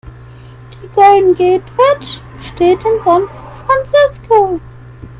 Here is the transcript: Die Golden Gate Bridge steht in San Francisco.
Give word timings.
Die 0.81 0.87
Golden 0.95 1.35
Gate 1.35 1.61
Bridge 1.77 2.21
steht 2.39 2.83
in 2.85 2.99
San 3.03 3.27
Francisco. 3.67 4.59